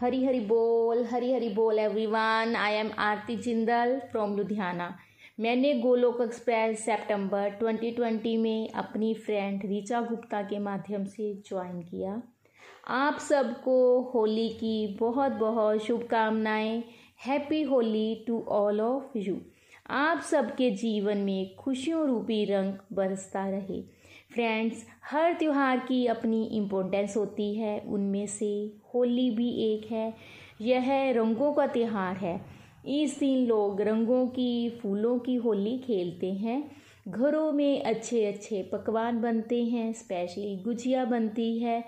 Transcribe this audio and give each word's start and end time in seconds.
हरी 0.00 0.24
हरी 0.24 0.40
बोल, 0.40 1.04
हरी 1.04 1.32
हरी 1.32 1.48
बोल 1.48 1.78
everyone 1.78 2.54
I 2.56 2.72
am 2.72 2.90
Aarti 2.98 3.36
Jindal 3.36 3.98
from 4.10 4.36
Ludhiana 4.36 4.96
मैंने 5.40 5.74
गोलोक 5.74 6.20
एक्सप्रेस 6.20 6.84
सितंबर 6.84 7.50
2020 7.62 8.36
में 8.36 8.70
अपनी 8.70 9.14
फ्रेंड 9.14 9.60
रीचा 9.64 10.00
गुप्ता 10.00 10.42
के 10.42 10.58
माध्यम 10.58 11.04
से 11.04 11.42
ज्वाइन 11.46 11.80
किया। 11.82 12.22
आप 12.88 13.18
सबको 13.18 14.00
होली 14.02 14.48
की 14.48 14.96
बहुत 15.00 15.32
बहुत 15.32 15.84
शुभकामनाएँ। 15.84 16.84
Happy 17.26 17.62
Holi 17.62 18.24
to 18.26 18.44
all 18.48 18.80
of 18.80 19.18
you 19.18 19.36
आप 19.90 20.20
सबके 20.20 20.70
जीवन 20.70 21.18
में 21.18 21.56
खुशियों 21.56 22.06
रूपी 22.06 22.44
रंग 22.44 22.74
बरसता 22.92 23.48
रहे। 23.48 23.97
फ्रेंड्स 24.34 24.86
हर 25.10 25.32
त्यौहार 25.32 25.78
की 25.78 26.06
अपनी 26.06 26.44
इम्पोर्टेंस 26.44 27.16
होती 27.16 27.54
है। 27.54 27.80
उनमें 27.80 28.26
से 28.26 28.72
होली 28.94 29.30
भी 29.30 29.50
एक 29.50 29.92
है। 29.92 30.14
यह 30.60 31.12
रंगों 31.12 31.52
का 31.52 31.66
त्यौहार 31.66 32.16
है। 32.16 32.40
इस 32.88 33.18
दिन 33.18 33.46
लोग 33.46 33.80
रंगों 33.80 34.26
की, 34.26 34.70
फूलों 34.70 35.18
की 35.18 35.34
होली 35.34 35.78
खेलते 35.78 36.32
हैं। 36.32 36.70
घरों 37.08 37.52
में 37.52 37.82
अच्छे 37.82 38.26
अच्छे 38.26 38.62
पकवान 38.62 39.20
बनते 39.20 39.64
हैं। 39.64 39.92
स्पेशली 39.92 40.56
गुजिया 40.56 41.04
बनती 41.04 41.58
है। 41.58 41.84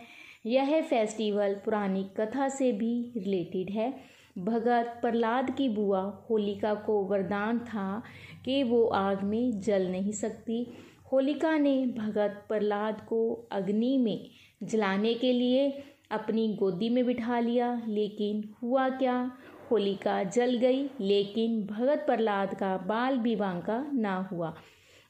यह 0.47 0.83
फेस्टिवल 0.83 1.55
पुरानी 1.55 2.05
कथा 2.17 2.49
से 2.49 2.73
भी 2.73 3.13
रिलेटेड 3.17 3.71
है। 3.71 3.95
भगत 4.39 4.99
प्रहलाद 5.03 5.51
की 5.51 5.69
बुआ 5.69 6.23
होलिका 6.31 6.75
को 6.75 7.05
वरदान 7.05 7.59
था 7.59 8.03
कि 8.45 8.63
वो 8.63 8.87
आग 8.87 9.23
में 9.23 9.61
जल 9.61 9.89
नहीं 9.89 10.13
सकती। 10.13 10.67
होलिका 11.13 11.59
ने 11.59 11.87
भगत 11.87 12.45
प्रहलाद 12.49 13.01
को 13.01 13.49
अग्नि 13.53 13.99
में 13.99 14.31
जलाने 14.63 15.15
के 15.15 15.33
लिए 15.33 15.85
अपनी 16.11 16.55
गोदी 16.55 16.89
में 16.89 17.07
बिठा 17.07 17.41
लिया, 17.41 17.83
लेकिन 17.89 18.55
हुआ 18.63 18.89
क्या? 18.89 19.33
होलिका 19.71 20.23
जल 20.23 20.57
गई, 20.57 20.91
लेकिन 21.01 21.67
भगत 21.67 21.99
प्रहलाद 22.07 22.55
का 22.55 22.77
बाल 22.77 23.19
विवाह 23.19 23.61
का 23.61 23.91
ना 23.95 24.29
हुआ। 24.33 24.55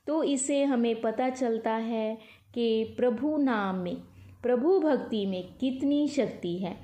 तो 0.07 0.23
इससे 0.23 0.65
हमें 0.65 1.01
पता 1.01 1.31
चलता 1.31 1.73
है 1.73 2.19
कि 2.55 2.85
प्रभु 2.85 3.37
नाम 3.37 3.77
में, 3.77 3.97
प्रभु 4.43 4.81
भक्ति 4.81 5.27
में 5.27 5.49
कितनी 5.61 6.09
शक्ति 6.09 6.59
है। 6.59 6.77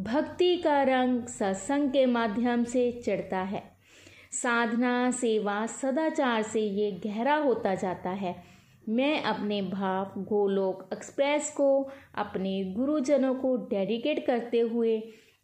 भक्ति 0.00 0.56
का 0.56 0.82
रंग 0.82 1.24
सत्संग 1.24 1.90
के 1.90 2.06
माध्यम 2.06 2.64
से 2.64 2.92
चढ़ता 2.92 3.38
है। 3.38 3.72
साधना, 4.32 5.10
सेवा, 5.10 5.66
सदाचार 5.66 6.42
से 6.42 6.60
ये 6.60 6.90
गहरा 6.90 7.34
होता 7.34 7.74
जाता 7.74 8.10
है। 8.10 8.51
मैं 8.88 9.22
अपने 9.22 9.60
भाव 9.62 10.12
गोलोक 10.18 10.88
एक्सप्रेस 10.92 11.50
को, 11.56 11.90
अपने 12.14 12.62
गुरुजनों 12.64 13.34
को 13.34 13.56
डेडिकेट 13.70 14.26
करते 14.26 14.60
हुए 14.60 14.98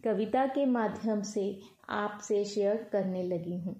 कविता 0.04 0.46
के 0.46 0.64
माध्यम 0.66 1.22
से 1.22 1.60
आपसे 1.88 2.44
शेयर 2.44 2.88
करने 2.92 3.22
लगी 3.22 3.58
हूँ। 3.58 3.76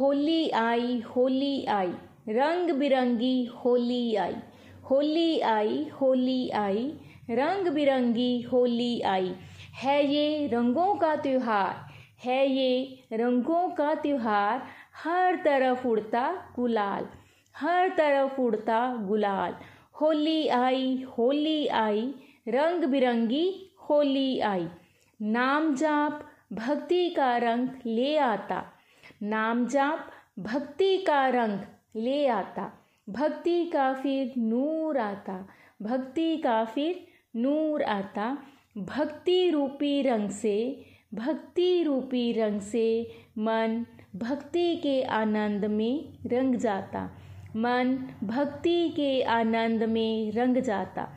होली 0.00 0.48
आई 0.50 1.00
होली 1.16 1.64
आई, 1.64 1.92
रंग 2.28 2.70
बिरंगी 2.70 3.44
होली 3.44 4.14
आई 4.14 4.34
होली 4.90 5.40
आई 5.40 5.84
होली 6.00 6.48
आई, 6.50 6.92
रंग 7.30 7.68
बिरंगी 7.68 8.40
होली 8.42 9.00
आई। 9.00 9.34
है 9.74 10.06
ये 10.06 10.46
रंगों 10.46 10.94
का 10.94 11.14
त्यौहार, 11.16 11.74
है 12.24 12.46
ये 12.48 12.98
रंगों 13.12 13.68
का 13.68 13.94
त्यौहार, 13.94 14.62
हर 15.04 15.36
तरफ़ 15.36 15.86
उड़ता 15.88 16.52
गुलाल 16.56 17.08
हर 17.56 17.88
तरफ़ 17.88 18.40
उड़ता 18.40 18.96
गुलाल। 18.96 19.54
होली 19.92 20.48
आई 20.48 21.06
होली 21.18 21.66
आई, 21.66 22.14
रंग 22.48 22.84
बिरंगी 22.84 23.70
होली 23.90 24.40
आई। 24.40 24.68
नाम 25.22 25.74
जाप, 25.74 26.30
भक्ति 26.52 27.10
का 27.10 27.36
रंग 27.36 27.68
ले 27.86 28.16
आता। 28.16 28.64
नाम 29.22 29.66
जाप, 29.66 30.10
भक्ति 30.38 30.98
का 30.98 31.28
रंग 31.28 31.60
ले 31.96 32.26
आता। 32.26 32.72
भक्ति 33.08 33.64
का 33.64 33.94
फिर 33.94 34.32
नूर 34.38 34.98
आता। 34.98 35.48
भक्ति 35.82 36.36
का 36.36 36.64
फिर 36.64 37.06
नूर 37.36 37.82
आता। 37.82 38.38
भक्ति 38.78 39.50
रूपी 39.50 40.02
रंग 40.02 40.30
से, 40.30 40.84
भक्ति 41.14 41.82
रूपी 41.82 42.32
रंग 42.32 42.60
से 42.60 43.14
मन 43.38 43.86
भक्ति 44.16 44.76
के 44.76 45.02
आनंद 45.02 45.64
में 45.64 46.08
रंग 46.26 46.54
जाता। 46.54 47.10
मन 47.48 47.98
भक्ति 48.24 48.88
के 48.88 49.22
आनंद 49.22 49.82
में 49.82 50.32
रंग 50.32 50.56
जाता। 50.56 51.08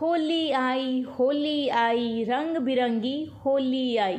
होली 0.00 0.50
आई 0.50 1.00
होली 1.02 1.68
आई, 1.68 2.24
रंग 2.24 2.56
बिरंगी 2.56 3.24
होली 3.24 3.96
आई। 3.96 4.18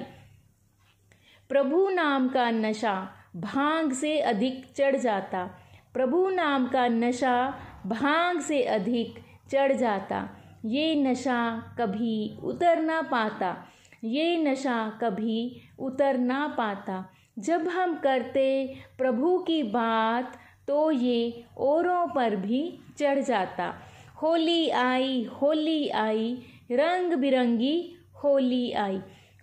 प्रभु 1.50 1.90
नाम 1.90 2.30
का 2.30 2.52
नशा 2.52 3.12
भाँग 3.36 3.94
से 3.94 4.20
अधिक 4.20 4.66
चढ़ 4.76 4.96
जाता। 4.96 5.50
प्रभु 5.94 6.30
नाम 6.30 6.68
का 6.68 6.88
नशा 6.88 7.60
भाँग 7.86 8.40
से 8.40 8.64
अधिक 8.64 9.20
चढ़ 9.52 9.74
जाता। 9.74 10.30
ये 10.66 10.96
नशा 10.96 11.76
कभी 11.80 12.38
उतर 12.44 12.82
ना 12.82 13.02
पाता। 13.02 13.58
ये 14.04 14.38
नशा 14.38 15.00
कभी 15.02 15.62
उतर 15.80 16.18
ना 16.18 16.48
पाता। 16.48 17.14
जब 17.40 17.68
हम 17.68 17.96
करते 17.96 18.76
प्रभु 18.98 19.38
की 19.38 19.64
बात 19.64 20.38
तो 20.70 20.92
ये 20.92 21.44
औरों 21.58 22.08
पर 22.08 22.36
भी 22.36 22.80
चढ़ 22.98 23.20
जाता। 23.20 23.74
होली 24.22 24.70
आई 24.70 25.24
होली 25.24 25.90
आई, 25.90 26.42
रंग 26.72 27.14
बिरंगी 27.14 27.96
होली 28.24 28.72
आई। 28.72 28.98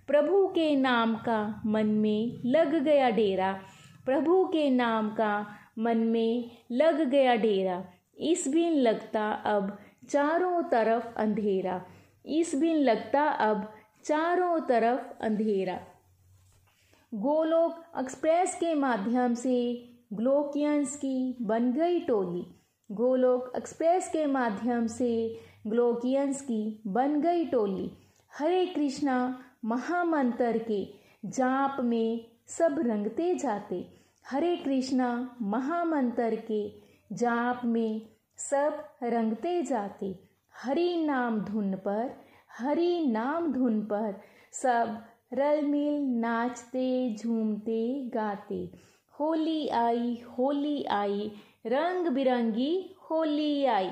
प्रभु 0.06 0.46
के 0.46 0.76
नाम 0.76 1.14
का 1.14 1.62
मन 1.66 1.86
में 1.86 2.32
लग 2.44 2.74
गया 2.74 3.10
डेरा। 3.10 3.60
प्रभु 4.04 4.44
के 4.44 4.70
नाम 4.70 5.08
का 5.10 5.46
मन 5.78 5.98
में 5.98 6.50
लग 6.72 7.00
गया 7.00 7.34
डेरा। 7.34 7.84
इस 8.18 8.48
बिन 8.48 8.72
लगता 8.72 9.32
अब 9.32 9.78
चारों 10.08 10.62
तरफ़ 10.62 11.14
अंधेरा। 11.16 11.84
इस 12.26 12.54
बिन 12.54 12.76
लगता 12.76 13.22
अब 13.22 13.72
चारों 14.04 14.60
तरफ़ 14.60 15.24
अंधेरा। 15.24 15.80
गोलोक 17.14 17.84
एक्सप्रेस 17.98 18.54
के 18.54 18.74
माध्यम 18.74 19.34
से 19.34 19.88
ग्लोकियंस 20.12 20.96
की 20.96 21.36
बन 21.42 21.72
गई 21.72 22.00
टोली। 22.00 22.46
गोलोक 22.92 23.52
एक्सप्रेस 23.56 24.08
के 24.08 24.26
माध्यम 24.26 24.86
से 24.86 25.40
ग्लोकियंस 25.66 26.40
की 26.40 26.82
बन 26.86 27.20
गई 27.20 27.44
टोली। 27.44 27.90
हरे 28.38 28.66
कृष्णा 28.66 29.38
महामंत्र 29.64 30.58
के 30.58 30.88
जाप 31.24 31.76
में 31.80 32.26
सब 32.46 32.76
रंगते 32.78 33.34
जाते। 33.34 33.88
हरे 34.30 34.56
कृष्णा 34.56 35.36
महामंत्र 35.42 36.36
के 36.36 36.72
जाप 37.12 37.60
में 37.64 38.02
सब 38.36 38.84
रंगते 39.02 39.62
जाते। 39.62 40.18
हरि 40.62 40.96
नाम 41.06 41.40
धुन 41.40 41.74
पर, 41.74 42.10
हरि 42.58 43.06
नाम 43.06 43.52
धुन 43.52 43.80
पर 43.80 44.20
सब 44.52 45.02
रल 45.32 45.62
मिल 45.62 46.02
नाचते, 46.02 47.14
झूमते, 47.14 48.10
गाते। 48.14 48.70
होली 49.20 49.68
आई 49.68 50.22
होली 50.38 50.84
आई 50.84 51.30
रंग 51.66 52.06
बिरंगी 52.06 52.96
होली 53.10 53.64
आई। 53.64 53.90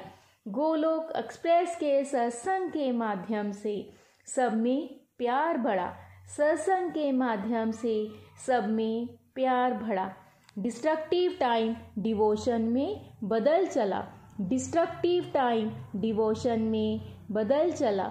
गोलोक 0.49 1.13
एक्सप्रेस 1.17 1.77
के 1.77 2.05
सत्संग 2.05 2.71
के 2.71 2.93
माध्यम 2.93 3.53
से 3.53 3.91
सब 4.27 4.57
में 4.57 4.89
प्यार 5.19 5.59
बढ़ा। 5.59 5.95
सत्संग 6.37 6.91
के 6.91 7.13
माध्यम 7.13 7.71
से 7.71 8.09
सब 8.47 8.69
में 8.69 9.07
प्यार 9.35 9.75
बढ़ा। 9.75 10.15
डिस्ट्रक्टिव 10.59 11.37
टाइम 11.41 11.77
डिवोशन 11.99 12.63
में 12.63 13.11
बदल 13.25 13.67
चला। 13.67 14.07
डिस्ट्रक्टिव 14.41 15.31
टाइम 15.35 15.71
डिवोशन 15.97 16.61
में 16.61 17.01
बदल 17.31 17.73
चला। 17.73 18.09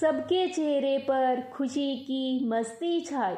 सबके 0.00 0.48
चेहरे 0.48 0.98
पर 0.98 1.50
खुशी 1.54 1.96
की 1.96 2.48
मस्ती 2.48 3.00
छाई। 3.00 3.36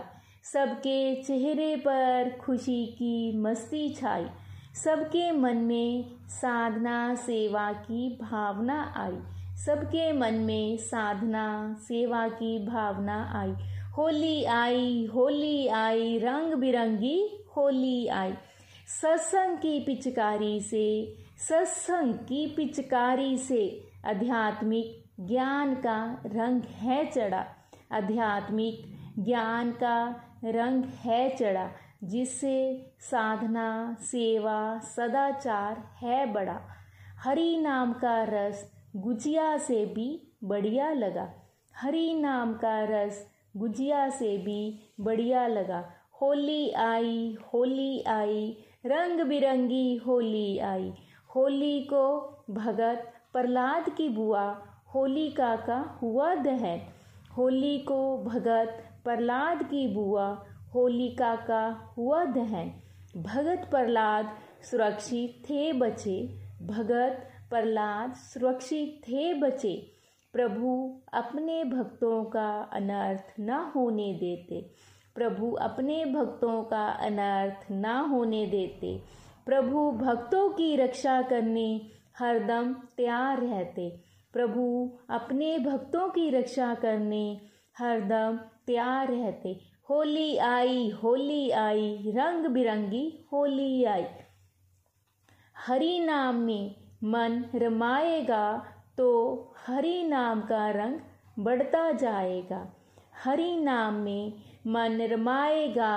सबके 0.52 1.22
चेहरे 1.22 1.76
पर 1.76 2.38
खुशी 2.40 2.86
की 2.86 3.38
मस्ती 3.38 3.88
छाई। 3.88 4.26
सबके 4.74 5.32
मन 5.32 5.56
में 5.56 6.04
साधना 6.28 7.14
सेवा 7.14 7.72
की 7.72 8.18
भावना 8.22 8.94
आई। 8.96 9.18
सबके 9.56 10.12
मन 10.12 10.34
में 10.34 10.76
साधना 10.76 11.76
सेवा 11.80 12.28
की 12.28 12.66
भावना 12.66 13.32
आई। 13.34 13.52
होली 13.90 14.44
आई 14.44 15.06
होली 15.14 15.68
आई, 15.68 16.18
रंग 16.18 16.54
बिरंगी 16.54 17.44
होली 17.56 18.06
आई। 18.06 18.32
सत्संग 19.02 19.56
की 19.56 19.80
पिचकारी 19.80 20.60
से, 20.60 21.14
सत्संग 21.38 22.14
की 22.14 22.46
पिचकारी 22.46 23.38
से 23.38 23.84
आध्यात्मिक 24.06 25.04
ज्ञान 25.20 25.74
का 25.74 26.22
रंग 26.26 26.62
है 26.62 27.06
चढ़ा। 27.06 27.46
आध्यात्मिक 27.92 28.94
ज्ञान 29.18 29.70
का 29.70 30.23
रंग 30.44 30.84
है 30.84 31.36
चढ़ा, 31.36 31.70
जिससे 32.04 32.86
साधना, 33.00 33.96
सेवा, 34.00 34.78
सदाचार 34.78 35.84
है 35.96 36.32
बड़ा। 36.32 36.60
हरि 37.18 37.56
नाम 37.56 37.92
का 37.92 38.24
रस 38.24 38.72
गुजिया 38.96 39.56
से 39.56 39.86
भी 39.86 40.32
बढ़िया 40.44 40.92
लगा। 40.92 41.32
हरि 41.76 42.14
नाम 42.14 42.54
का 42.54 42.84
रस 42.84 43.28
गुजिया 43.56 44.08
से 44.08 44.38
भी 44.38 44.92
बढ़िया 45.00 45.46
लगा। 45.46 45.90
होली 46.22 46.70
आई 46.70 47.36
होली 47.54 48.02
आई, 48.02 48.64
रंग 48.86 49.20
बिरंगी 49.20 49.96
होली 49.96 50.58
आई। 50.58 50.94
होली 51.36 51.80
को 51.80 52.34
भगत 52.50 53.12
प्रहलाद 53.32 53.90
की 53.90 54.08
बुआ 54.08 54.62
होलिका 54.94 55.56
का 55.56 55.98
हुआ 56.02 56.34
दहन। 56.34 56.93
होली 57.36 57.78
को 57.78 58.24
भगत 58.24 59.00
प्रहलाद 59.04 59.62
की 59.62 59.94
बुआ 59.94 60.44
होलिका 60.74 61.36
का 61.36 61.94
हुआ 61.96 62.24
दहन। 62.24 62.72
भगत 63.16 63.68
प्रहलाद 63.70 64.36
सुरक्षित 64.70 65.50
थे 65.50 65.72
बचे। 65.72 66.40
भगत 66.62 67.30
प्रहलाद 67.50 68.14
सुरक्षित 68.14 69.00
थे 69.08 69.34
बचे। 69.34 69.92
प्रभु 70.32 71.00
अपने 71.12 71.64
भक्तों 71.64 72.24
का 72.24 72.70
अनर्थ 72.72 73.34
न 73.40 73.50
होने 73.50 74.14
देते। 74.14 74.70
प्रभु 75.14 75.52
अपने 75.52 76.04
भक्तों 76.04 76.62
का 76.62 76.88
अनर्थ 76.88 77.66
न 77.70 77.84
होने 77.84 78.46
देते। 78.46 79.02
प्रभु 79.46 79.90
भक्तों 79.92 80.48
की 80.48 80.76
रक्षा 80.76 81.22
करने 81.22 81.80
हरदम 82.18 82.74
तैयार 82.74 83.40
रहते। 83.40 84.03
प्रभु, 84.34 84.64
अपने 85.10 85.58
भक्तों 85.58 86.08
की 86.08 86.28
रक्षा 86.30 86.74
करने 86.74 87.40
हरदम 87.78 88.38
तैयार 88.66 89.08
रहते। 89.08 89.60
होली 89.90 90.36
आई 90.36 90.88
होली 91.02 91.50
आई, 91.50 92.12
रंग 92.16 92.46
बिरंगी 92.46 93.04
होली 93.32 93.84
आई। 93.84 94.04
हरि 95.56 95.98
नाम 95.98 96.36
में 96.36 96.74
मन 97.04 97.44
रमाएगा 97.54 98.46
तो 98.98 99.08
हरि 99.66 100.02
नाम 100.02 100.40
का 100.40 100.68
रंग 100.70 100.98
बढ़ता 101.38 101.90
जाएगा। 101.92 102.60
हरि 103.24 103.56
नाम 103.56 103.94
में 103.94 104.32
मन 104.66 105.00
रमाएगा 105.02 105.94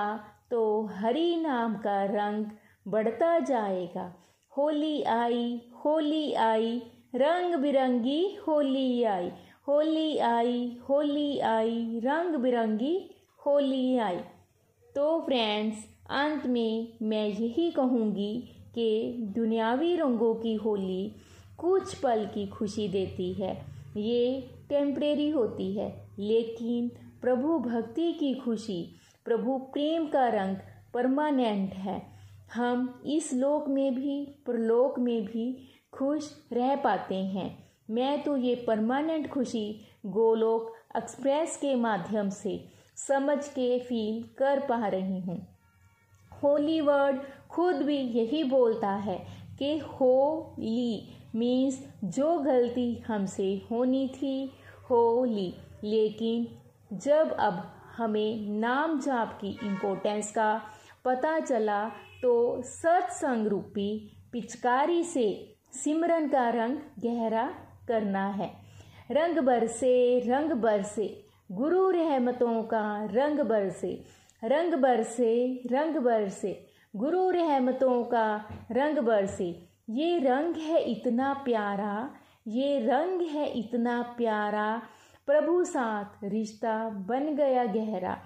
तो 0.50 0.60
हरि 0.92 1.36
नाम 1.36 1.74
का 1.76 2.02
रंग 2.04 2.46
बढ़ता 2.88 3.38
जाएगा। 3.38 4.12
होली 4.52 5.02
आई 5.02 5.72
होली 5.84 6.32
आई 6.34 6.80
रंग 7.14 7.54
बिरंगी 7.54 8.22
होली 8.48 9.02
आई 9.02 9.30
होली 9.68 10.18
आई 10.18 10.76
होली 10.88 11.38
आई 11.38 12.00
रंग 12.04 12.34
बिरंगी 12.34 12.94
होली 13.46 13.98
आई। 13.98 14.16
तो 14.94 15.20
फ्रेंड्स 15.20 15.76
अंत 16.10 16.46
में 16.46 16.92
मैं 17.02 17.26
यही 17.26 17.70
कहूँगी 17.70 18.34
कि 18.74 19.16
दुनियावी 19.34 19.94
रंगों 19.96 20.34
की 20.34 20.54
होली 20.54 21.14
कुछ 21.58 21.94
पल 21.94 22.24
की 22.26 22.46
खुशी 22.46 22.88
देती 22.88 23.32
है। 23.32 23.52
ये 23.96 24.48
टेम्परेरी 24.68 25.28
होती 25.30 25.72
है, 25.72 25.88
लेकिन 26.18 26.88
प्रभु 27.22 27.58
भक्ति 27.58 28.12
की 28.12 28.34
खुशी, 28.34 28.82
प्रभु 29.24 29.58
प्रेम 29.72 30.06
का 30.06 30.28
रंग 30.28 30.56
परमानेंट 30.94 31.74
है। 31.74 32.02
हम 32.54 33.02
इस 33.06 33.32
लोक 33.32 33.68
में 33.68 33.94
भी, 33.94 34.24
प्रलोक 34.46 34.98
में 34.98 35.24
भी 35.24 35.46
खुश 35.98 36.30
रह 36.52 36.74
पाते 36.76 37.14
हैं। 37.14 37.68
मैं 37.90 38.22
तो 38.22 38.36
ये 38.36 38.54
परमानेंट 38.66 39.28
खुशी 39.30 39.80
गोलोक 40.06 40.74
एक्सप्रेस 40.96 41.56
के 41.56 41.74
माध्यम 41.74 42.28
से 42.30 42.64
समझ 42.96 43.38
के 43.48 43.78
फील 43.78 44.22
कर 44.38 44.60
पा 44.60 44.86
रही 44.88 45.20
हूँ। 45.20 45.46
होली 46.42 46.80
वर्ड 46.80 47.20
खुद 47.50 47.76
भी 47.76 47.96
यही 47.96 48.44
बोलता 48.44 48.90
है 48.90 49.18
कि 49.58 49.78
हो 49.78 50.54
ली 50.58 51.08
मीन्स 51.34 51.82
जो 52.04 52.38
गलती 52.38 52.94
हमसे 53.06 53.62
होनी 53.70 54.08
थी 54.08 54.50
हो 54.90 55.24
ली 55.24 55.54
लेकिन 55.84 56.46
जब 56.98 57.32
अब 57.32 57.62
हमें 57.96 58.48
नाम 58.50 59.00
जाप 59.00 59.38
की 59.40 59.58
इम्पोर्टेंस 59.64 60.30
का 60.30 60.60
पता 61.04 61.38
चला 61.40 61.88
तो 62.22 62.62
सत्संग 62.62 63.46
रूपी 63.46 63.90
पिचकारी 64.32 65.02
से 65.04 65.57
सिमरन 65.72 66.28
का 66.28 66.48
रंग 66.48 66.76
गहरा 67.04 67.46
करना 67.88 68.26
है। 68.28 68.50
रंग 69.10 69.38
बरसे 69.38 70.18
रंग 70.20 70.52
बरसे 70.52 71.06
गुरु 71.52 71.90
रहमतों 71.90 72.62
का 72.62 73.04
रंग 73.04 73.40
बरसे 73.40 73.92
रंग 74.44 74.74
बरसे 74.74 75.30
रंग 75.66 75.96
बरसे 75.96 76.52
गुरु 76.96 77.30
रहमतों 77.30 78.02
का 78.04 78.26
रंग 78.72 78.98
बरसे 78.98 79.48
ये 79.90 80.18
रंग 80.18 80.56
है 80.56 80.82
इतना 80.82 81.32
प्यारा, 81.44 82.10
ये 82.46 82.78
रंग 82.78 83.20
है 83.22 83.46
इतना 83.50 84.00
प्यारा, 84.16 84.82
प्रभु 85.26 85.64
साथ 85.64 86.24
रिश्ता 86.24 86.88
बन 87.08 87.34
गया 87.36 87.64
गहरा, 87.64 88.16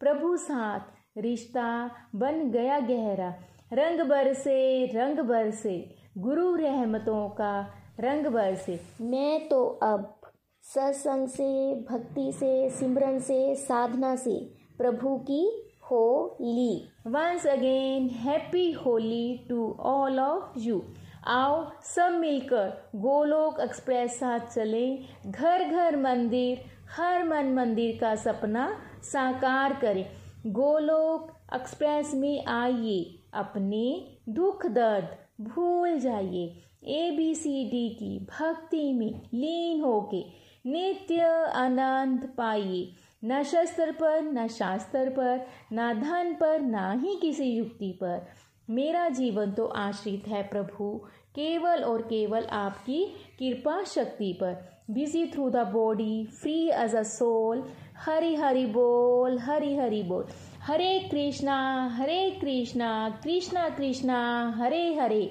प्रभु 0.00 0.36
साथ 0.36 1.18
रिश्ता 1.18 1.68
बन 2.14 2.50
गया 2.50 2.78
गहरा। 2.80 3.34
रंग 3.72 4.00
बरसे 4.00 4.86
रंग 4.86 5.18
बरसे 5.18 5.76
गुरु 6.18 6.54
रहमतों 6.54 7.28
का 7.28 7.74
रंग 8.00 8.26
बरसे 8.26 8.80
मैं 9.00 9.48
तो 9.48 9.64
अब 9.64 10.20
सत्संग 10.62 11.28
से, 11.28 11.74
भक्ति 11.74 12.32
से, 12.32 12.70
सिमरन 12.70 13.18
से, 13.18 13.54
साधना 13.54 14.16
से 14.16 14.34
प्रभु 14.78 15.16
की 15.16 15.72
Holi. 15.82 16.88
Once 17.06 17.46
again 17.46 18.08
happy 18.08 18.72
Holi 18.72 19.46
to 19.48 19.76
all 19.80 20.20
of 20.20 20.58
you 20.58 20.82
आओ, 21.26 21.70
सब 21.82 22.12
मिलकर 22.12 22.90
गोलोक 22.96 23.60
एक्सप्रेस 23.60 24.18
साथ 24.20 24.40
चले। 24.40 24.98
घर 25.26 25.64
घर 25.64 25.96
मंदिर, 25.96 26.64
हर 26.96 27.24
मन 27.24 27.52
मंदिर 27.54 27.98
का 28.00 28.14
सपना 28.14 28.78
साकार 29.02 29.72
करें। 29.72 30.06
गोलोक 30.46 31.32
एक्सप्रेस 31.54 32.14
में 32.14 32.46
आइए 32.46 33.18
अपने 33.34 34.16
दुख 34.28 34.66
दर्द 34.66 35.08
भूल 35.40 35.98
जाइए। 35.98 36.46
ए 36.84 37.10
बी 37.10 37.34
सी 37.34 37.64
डी 37.64 37.88
की 37.88 38.18
भक्ति 38.18 38.92
में 38.92 39.20
लीन 39.34 39.80
होके 39.80 40.22
नित्य 40.66 41.22
आनंद 41.54 42.28
पाइए। 42.38 42.92
न 43.24 43.42
शस्त्र 43.42 43.92
पर, 43.92 44.22
न 44.22 44.46
शास्त्र 44.48 45.10
पर, 45.10 45.46
न 45.72 45.92
धन 46.00 46.34
पर, 46.34 46.60
न 46.60 47.00
ही 47.00 47.16
किसी 47.16 47.44
युक्ति 47.44 47.92
पर। 48.00 48.26
मेरा 48.70 49.08
जीवन 49.08 49.52
तो 49.52 49.66
आश्रित 49.66 50.28
है 50.28 50.42
प्रभु, 50.42 50.90
केवल 51.34 51.82
और 51.84 52.02
केवल 52.02 52.44
आपकी 52.44 53.04
कृपा 53.38 53.82
शक्ति 53.84 54.32
पर। 54.32 54.56
Busy 54.90 55.26
through 55.26 55.50
the 55.50 55.56
body 55.56 56.24
free 56.24 56.68
as 56.68 56.94
a 56.94 57.02
soul 57.02 57.64
Hari 57.96 58.34
Hari 58.34 58.66
बोल 58.66 59.38
हरी 59.38 59.76
हरि 59.76 60.02
बोल। 60.02 60.24
Hare 60.62 60.98
Krishna 61.10 61.54
Hare 61.96 62.30
Krishna 62.30 62.88
Krishna 63.24 63.68
Krishna, 63.68 64.18
Hare 64.56 64.82
Hare. 64.94 65.22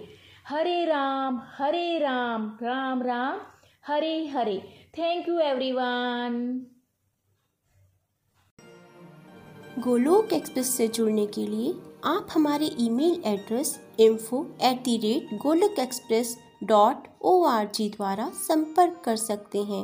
Hare 0.48 0.86
Ram 0.86 1.39
Hare 1.57 2.00
Ram 2.00 2.48
Ram 2.63 3.01
Ram, 3.03 3.38
Hare 3.88 4.25
Hare. 4.27 4.57
Thank 4.98 5.29
you 5.29 5.38
everyone 5.39 6.65
Golok 9.79 10.33
express 10.33 10.75
से 10.77 10.88
जुड़ने 10.88 11.25
के 11.27 11.45
लिए 11.48 11.74
आप 12.05 12.27
हमारे 12.33 12.69
email 12.79 13.21
address 13.25 13.79
info 14.00 14.45
at 14.62 14.81
the 14.83 14.98
rate 14.98 15.38
Golok 15.41 15.79
express 15.79 16.38
dot 16.63 17.07
O 17.21 17.41
R 17.45 17.67
G 17.75 17.89
द्वारा 17.89 18.29
संपर्क 18.41 19.01
कर 19.05 19.15
सकते 19.17 19.63
हैं। 19.63 19.83